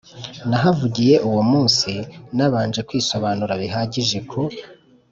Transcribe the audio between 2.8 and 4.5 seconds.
kwisobanura bihagije ku